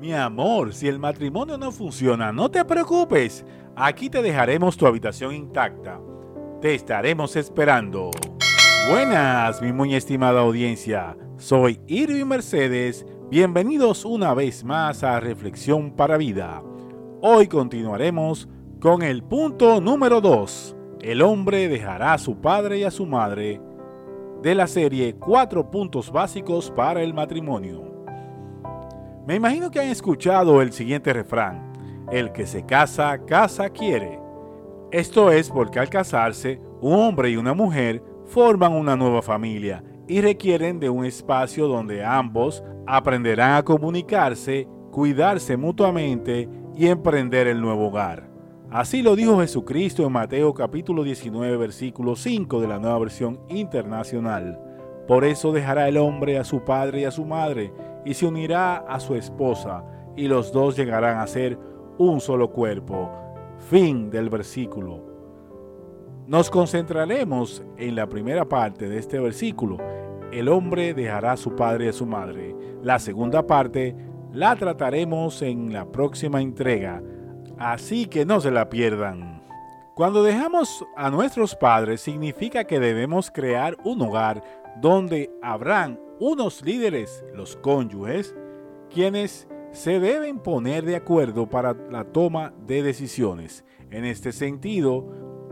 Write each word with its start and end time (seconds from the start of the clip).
Mi 0.00 0.14
amor, 0.14 0.72
si 0.72 0.86
el 0.86 1.00
matrimonio 1.00 1.58
no 1.58 1.72
funciona, 1.72 2.30
no 2.30 2.48
te 2.48 2.64
preocupes. 2.64 3.44
Aquí 3.74 4.08
te 4.08 4.22
dejaremos 4.22 4.76
tu 4.76 4.86
habitación 4.86 5.34
intacta. 5.34 6.00
Te 6.60 6.76
estaremos 6.76 7.34
esperando. 7.34 8.12
Buenas, 8.88 9.60
mi 9.60 9.72
muy 9.72 9.96
estimada 9.96 10.42
audiencia. 10.42 11.16
Soy 11.36 11.80
Irving 11.88 12.26
Mercedes. 12.26 13.04
Bienvenidos 13.28 14.04
una 14.04 14.34
vez 14.34 14.62
más 14.62 15.02
a 15.02 15.18
Reflexión 15.18 15.90
para 15.90 16.16
Vida. 16.16 16.62
Hoy 17.20 17.48
continuaremos 17.48 18.48
con 18.80 19.02
el 19.02 19.24
punto 19.24 19.80
número 19.80 20.20
2. 20.20 20.76
El 21.00 21.22
hombre 21.22 21.66
dejará 21.66 22.12
a 22.12 22.18
su 22.18 22.36
padre 22.40 22.78
y 22.78 22.84
a 22.84 22.92
su 22.92 23.04
madre 23.04 23.60
de 24.42 24.54
la 24.54 24.68
serie 24.68 25.16
Cuatro 25.16 25.72
puntos 25.72 26.12
básicos 26.12 26.70
para 26.70 27.02
el 27.02 27.12
matrimonio. 27.14 27.97
Me 29.28 29.34
imagino 29.34 29.70
que 29.70 29.78
han 29.78 29.88
escuchado 29.88 30.62
el 30.62 30.72
siguiente 30.72 31.12
refrán, 31.12 31.70
el 32.10 32.32
que 32.32 32.46
se 32.46 32.64
casa, 32.64 33.26
casa 33.26 33.68
quiere. 33.68 34.18
Esto 34.90 35.30
es 35.30 35.50
porque 35.50 35.78
al 35.78 35.90
casarse, 35.90 36.58
un 36.80 36.94
hombre 36.94 37.28
y 37.28 37.36
una 37.36 37.52
mujer 37.52 38.02
forman 38.24 38.72
una 38.72 38.96
nueva 38.96 39.20
familia 39.20 39.84
y 40.06 40.22
requieren 40.22 40.80
de 40.80 40.88
un 40.88 41.04
espacio 41.04 41.68
donde 41.68 42.02
ambos 42.02 42.64
aprenderán 42.86 43.56
a 43.56 43.62
comunicarse, 43.62 44.66
cuidarse 44.90 45.58
mutuamente 45.58 46.48
y 46.74 46.86
emprender 46.86 47.48
el 47.48 47.60
nuevo 47.60 47.88
hogar. 47.88 48.30
Así 48.70 49.02
lo 49.02 49.14
dijo 49.14 49.40
Jesucristo 49.40 50.06
en 50.06 50.12
Mateo 50.12 50.54
capítulo 50.54 51.02
19 51.02 51.54
versículo 51.58 52.16
5 52.16 52.62
de 52.62 52.68
la 52.68 52.78
nueva 52.78 52.98
versión 52.98 53.40
internacional. 53.50 54.58
Por 55.06 55.26
eso 55.26 55.52
dejará 55.52 55.86
el 55.86 55.98
hombre 55.98 56.38
a 56.38 56.44
su 56.44 56.64
padre 56.64 57.00
y 57.00 57.04
a 57.04 57.10
su 57.10 57.26
madre 57.26 57.74
y 58.08 58.14
se 58.14 58.24
unirá 58.24 58.78
a 58.88 59.00
su 59.00 59.14
esposa, 59.14 59.84
y 60.16 60.28
los 60.28 60.50
dos 60.50 60.74
llegarán 60.76 61.18
a 61.18 61.26
ser 61.26 61.58
un 61.98 62.22
solo 62.22 62.50
cuerpo. 62.50 63.12
Fin 63.68 64.08
del 64.08 64.30
versículo. 64.30 65.04
Nos 66.26 66.48
concentraremos 66.48 67.62
en 67.76 67.96
la 67.96 68.06
primera 68.06 68.48
parte 68.48 68.88
de 68.88 68.96
este 68.96 69.18
versículo. 69.20 69.76
El 70.32 70.48
hombre 70.48 70.94
dejará 70.94 71.32
a 71.32 71.36
su 71.36 71.54
padre 71.54 71.84
y 71.84 71.88
a 71.88 71.92
su 71.92 72.06
madre. 72.06 72.56
La 72.82 72.98
segunda 72.98 73.46
parte 73.46 73.94
la 74.32 74.56
trataremos 74.56 75.42
en 75.42 75.70
la 75.74 75.84
próxima 75.92 76.40
entrega, 76.40 77.02
así 77.58 78.06
que 78.06 78.24
no 78.24 78.40
se 78.40 78.50
la 78.50 78.70
pierdan. 78.70 79.42
Cuando 79.94 80.22
dejamos 80.22 80.86
a 80.96 81.10
nuestros 81.10 81.54
padres 81.56 82.00
significa 82.00 82.64
que 82.64 82.80
debemos 82.80 83.30
crear 83.30 83.76
un 83.84 84.00
hogar 84.00 84.42
donde 84.80 85.30
habrán 85.42 86.00
unos 86.20 86.62
líderes, 86.62 87.24
los 87.34 87.56
cónyuges, 87.56 88.34
quienes 88.92 89.48
se 89.72 90.00
deben 90.00 90.38
poner 90.38 90.84
de 90.84 90.96
acuerdo 90.96 91.48
para 91.48 91.74
la 91.90 92.04
toma 92.04 92.52
de 92.66 92.82
decisiones. 92.82 93.64
En 93.90 94.04
este 94.04 94.32
sentido, 94.32 95.06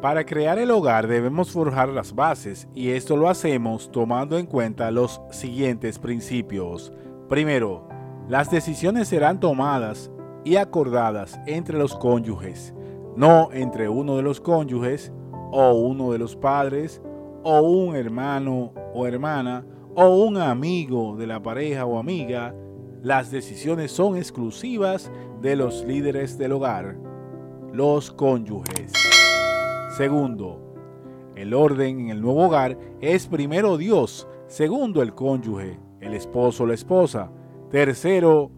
para 0.00 0.24
crear 0.24 0.58
el 0.58 0.70
hogar 0.70 1.08
debemos 1.08 1.50
forjar 1.50 1.88
las 1.88 2.14
bases 2.14 2.68
y 2.74 2.90
esto 2.90 3.16
lo 3.16 3.28
hacemos 3.28 3.90
tomando 3.90 4.38
en 4.38 4.46
cuenta 4.46 4.90
los 4.90 5.20
siguientes 5.30 5.98
principios. 5.98 6.92
Primero, 7.28 7.88
las 8.28 8.50
decisiones 8.50 9.08
serán 9.08 9.40
tomadas 9.40 10.10
y 10.44 10.56
acordadas 10.56 11.40
entre 11.46 11.76
los 11.78 11.96
cónyuges, 11.96 12.74
no 13.16 13.50
entre 13.52 13.88
uno 13.88 14.16
de 14.16 14.22
los 14.22 14.40
cónyuges 14.40 15.12
o 15.50 15.72
uno 15.72 16.12
de 16.12 16.18
los 16.18 16.36
padres 16.36 17.02
o 17.42 17.60
un 17.60 17.96
hermano 17.96 18.72
o 18.94 19.06
hermana 19.06 19.64
o 19.94 20.24
un 20.24 20.36
amigo 20.36 21.16
de 21.16 21.26
la 21.26 21.42
pareja 21.42 21.84
o 21.84 21.98
amiga, 21.98 22.54
las 23.02 23.30
decisiones 23.30 23.90
son 23.92 24.16
exclusivas 24.16 25.10
de 25.40 25.56
los 25.56 25.84
líderes 25.84 26.38
del 26.38 26.52
hogar, 26.52 26.96
los 27.72 28.10
cónyuges. 28.12 28.92
Segundo, 29.96 30.60
el 31.34 31.54
orden 31.54 32.00
en 32.00 32.10
el 32.10 32.20
nuevo 32.20 32.46
hogar 32.46 32.78
es 33.00 33.26
primero 33.26 33.76
Dios, 33.76 34.28
segundo 34.46 35.02
el 35.02 35.14
cónyuge, 35.14 35.78
el 36.00 36.14
esposo 36.14 36.64
o 36.64 36.66
la 36.66 36.74
esposa, 36.74 37.30
tercero 37.70 38.50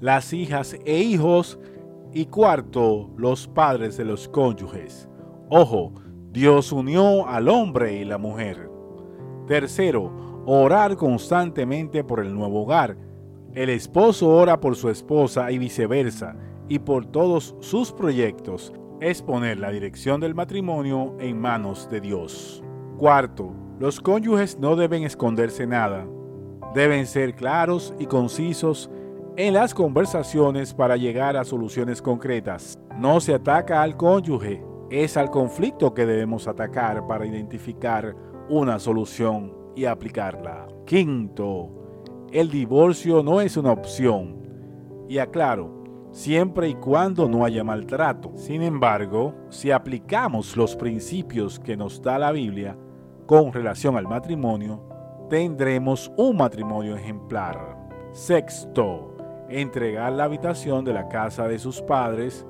las 0.00 0.32
hijas 0.32 0.76
e 0.84 0.98
hijos 0.98 1.58
y 2.12 2.26
cuarto 2.26 3.10
los 3.16 3.48
padres 3.48 3.96
de 3.96 4.04
los 4.04 4.28
cónyuges. 4.28 5.08
Ojo, 5.48 5.92
Dios 6.36 6.70
unió 6.70 7.26
al 7.26 7.48
hombre 7.48 7.94
y 7.94 8.04
la 8.04 8.18
mujer. 8.18 8.68
Tercero, 9.46 10.42
orar 10.44 10.94
constantemente 10.94 12.04
por 12.04 12.20
el 12.20 12.34
nuevo 12.34 12.64
hogar. 12.64 12.98
El 13.54 13.70
esposo 13.70 14.28
ora 14.28 14.60
por 14.60 14.76
su 14.76 14.90
esposa 14.90 15.50
y 15.50 15.56
viceversa, 15.56 16.36
y 16.68 16.78
por 16.78 17.06
todos 17.06 17.56
sus 17.60 17.90
proyectos. 17.90 18.74
Es 19.00 19.22
poner 19.22 19.58
la 19.58 19.70
dirección 19.70 20.20
del 20.20 20.34
matrimonio 20.34 21.16
en 21.20 21.40
manos 21.40 21.88
de 21.90 22.02
Dios. 22.02 22.62
Cuarto, 22.98 23.54
los 23.80 23.98
cónyuges 23.98 24.58
no 24.58 24.76
deben 24.76 25.04
esconderse 25.04 25.66
nada. 25.66 26.06
Deben 26.74 27.06
ser 27.06 27.34
claros 27.34 27.94
y 27.98 28.04
concisos 28.04 28.90
en 29.38 29.54
las 29.54 29.72
conversaciones 29.72 30.74
para 30.74 30.98
llegar 30.98 31.34
a 31.38 31.44
soluciones 31.44 32.02
concretas. 32.02 32.78
No 32.98 33.20
se 33.20 33.32
ataca 33.32 33.80
al 33.80 33.96
cónyuge, 33.96 34.62
es 34.90 35.16
al 35.16 35.30
conflicto 35.30 35.94
que 35.94 36.06
debemos 36.06 36.46
atacar 36.46 37.06
para 37.06 37.26
identificar 37.26 38.14
una 38.48 38.78
solución 38.78 39.52
y 39.74 39.84
aplicarla. 39.84 40.68
Quinto, 40.84 41.70
el 42.32 42.50
divorcio 42.50 43.22
no 43.22 43.40
es 43.40 43.56
una 43.56 43.72
opción. 43.72 44.36
Y 45.08 45.18
aclaro, 45.18 45.84
siempre 46.10 46.68
y 46.68 46.74
cuando 46.74 47.28
no 47.28 47.44
haya 47.44 47.64
maltrato. 47.64 48.32
Sin 48.36 48.62
embargo, 48.62 49.34
si 49.48 49.70
aplicamos 49.70 50.56
los 50.56 50.76
principios 50.76 51.58
que 51.58 51.76
nos 51.76 52.00
da 52.00 52.18
la 52.18 52.32
Biblia 52.32 52.76
con 53.26 53.52
relación 53.52 53.96
al 53.96 54.06
matrimonio, 54.06 54.82
tendremos 55.28 56.12
un 56.16 56.36
matrimonio 56.36 56.96
ejemplar. 56.96 57.76
Sexto, 58.12 59.16
entregar 59.48 60.12
la 60.12 60.24
habitación 60.24 60.84
de 60.84 60.94
la 60.94 61.08
casa 61.08 61.48
de 61.48 61.58
sus 61.58 61.82
padres 61.82 62.46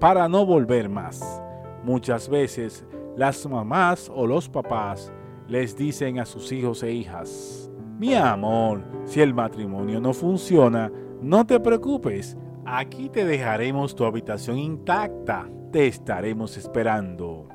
para 0.00 0.28
no 0.28 0.46
volver 0.46 0.88
más. 0.88 1.43
Muchas 1.84 2.30
veces 2.30 2.86
las 3.14 3.46
mamás 3.46 4.10
o 4.12 4.26
los 4.26 4.48
papás 4.48 5.12
les 5.46 5.76
dicen 5.76 6.18
a 6.18 6.24
sus 6.24 6.50
hijos 6.50 6.82
e 6.82 6.92
hijas, 6.92 7.70
mi 7.98 8.14
amor, 8.14 8.82
si 9.04 9.20
el 9.20 9.34
matrimonio 9.34 10.00
no 10.00 10.14
funciona, 10.14 10.90
no 11.20 11.46
te 11.46 11.60
preocupes, 11.60 12.38
aquí 12.64 13.10
te 13.10 13.26
dejaremos 13.26 13.94
tu 13.94 14.04
habitación 14.04 14.58
intacta, 14.58 15.46
te 15.70 15.86
estaremos 15.86 16.56
esperando. 16.56 17.48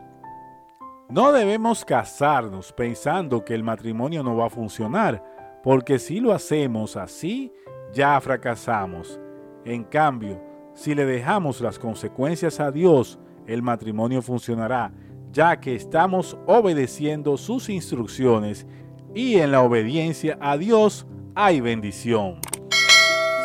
No 1.09 1.31
debemos 1.31 1.83
casarnos 1.83 2.71
pensando 2.71 3.43
que 3.43 3.55
el 3.55 3.63
matrimonio 3.63 4.21
no 4.21 4.37
va 4.37 4.45
a 4.45 4.51
funcionar, 4.51 5.23
porque 5.63 5.97
si 5.97 6.19
lo 6.19 6.33
hacemos 6.33 6.95
así, 6.95 7.51
ya 7.91 8.21
fracasamos. 8.21 9.19
En 9.65 9.83
cambio, 9.83 10.39
si 10.75 10.93
le 10.93 11.05
dejamos 11.05 11.61
las 11.61 11.79
consecuencias 11.79 12.59
a 12.59 12.71
Dios, 12.71 13.19
el 13.49 13.61
matrimonio 13.61 14.21
funcionará 14.21 14.91
ya 15.31 15.59
que 15.59 15.75
estamos 15.75 16.37
obedeciendo 16.45 17.37
sus 17.37 17.69
instrucciones 17.69 18.65
y 19.13 19.35
en 19.35 19.51
la 19.51 19.61
obediencia 19.61 20.37
a 20.41 20.57
Dios 20.57 21.07
hay 21.35 21.61
bendición. 21.61 22.39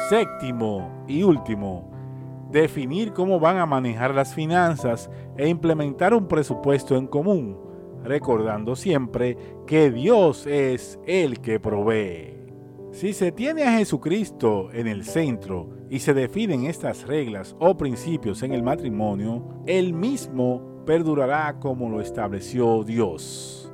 Séptimo 0.09 1.05
y 1.09 1.23
último, 1.23 1.91
definir 2.51 3.13
cómo 3.13 3.41
van 3.41 3.59
a 3.59 3.67
manejar 3.67 4.15
las 4.15 4.35
finanzas 4.35 5.11
e 5.37 5.49
implementar 5.49 6.15
un 6.15 6.29
presupuesto 6.29 6.97
en 6.97 7.07
común, 7.07 7.59
recordando 8.03 8.77
siempre 8.77 9.37
que 9.67 9.91
Dios 9.91 10.47
es 10.47 10.99
el 11.07 11.41
que 11.41 11.61
provee. 11.61 12.44
Si 12.95 13.13
se 13.13 13.33
tiene 13.33 13.65
a 13.65 13.73
Jesucristo 13.73 14.71
en 14.73 14.87
el 14.87 15.03
centro 15.03 15.69
y 15.91 15.99
se 15.99 16.15
definen 16.15 16.67
estas 16.67 17.09
reglas 17.09 17.57
o 17.59 17.77
principios 17.77 18.45
en 18.45 18.53
el 18.53 18.63
matrimonio, 18.63 19.49
el 19.67 19.93
mismo 19.93 20.85
perdurará 20.87 21.59
como 21.59 21.89
lo 21.89 22.01
estableció 22.01 22.85
Dios. 22.85 23.73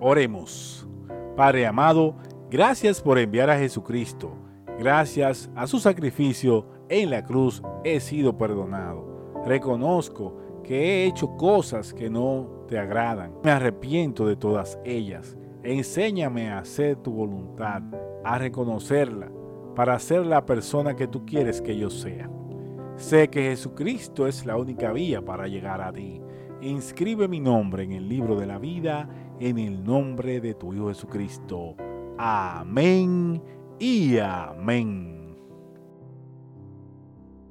Oremos. 0.00 0.86
Padre 1.34 1.66
amado, 1.66 2.16
gracias 2.50 3.00
por 3.00 3.18
enviar 3.18 3.48
a 3.48 3.58
Jesucristo. 3.58 4.36
Gracias 4.78 5.50
a 5.56 5.66
su 5.66 5.80
sacrificio 5.80 6.66
en 6.90 7.08
la 7.08 7.24
cruz 7.24 7.62
he 7.84 8.00
sido 8.00 8.36
perdonado. 8.36 9.32
Reconozco 9.46 10.36
que 10.62 10.78
he 10.78 11.06
hecho 11.06 11.38
cosas 11.38 11.94
que 11.94 12.10
no 12.10 12.66
te 12.68 12.78
agradan. 12.78 13.32
Me 13.42 13.50
arrepiento 13.50 14.26
de 14.26 14.36
todas 14.36 14.78
ellas. 14.84 15.38
Enséñame 15.68 16.48
a 16.48 16.60
hacer 16.60 16.96
tu 16.96 17.12
voluntad, 17.12 17.82
a 18.24 18.38
reconocerla, 18.38 19.30
para 19.74 19.98
ser 19.98 20.24
la 20.24 20.46
persona 20.46 20.96
que 20.96 21.06
tú 21.06 21.26
quieres 21.26 21.60
que 21.60 21.76
yo 21.76 21.90
sea. 21.90 22.30
Sé 22.96 23.28
que 23.28 23.42
Jesucristo 23.42 24.26
es 24.26 24.46
la 24.46 24.56
única 24.56 24.92
vía 24.92 25.22
para 25.22 25.46
llegar 25.46 25.82
a 25.82 25.92
ti. 25.92 26.22
Inscribe 26.62 27.28
mi 27.28 27.38
nombre 27.38 27.82
en 27.84 27.92
el 27.92 28.08
libro 28.08 28.34
de 28.40 28.46
la 28.46 28.58
vida 28.58 29.10
en 29.40 29.58
el 29.58 29.84
nombre 29.84 30.40
de 30.40 30.54
tu 30.54 30.72
Hijo 30.72 30.88
Jesucristo. 30.88 31.76
Amén 32.16 33.42
y 33.78 34.16
amén. 34.18 35.17